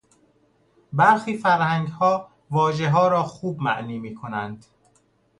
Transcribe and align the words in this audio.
برخی 0.93 1.37
فرهنگها 1.37 2.27
واژهها 2.51 3.07
را 3.07 3.23
خوب 3.23 3.61
معنی 3.61 3.99
میکنند. 3.99 4.65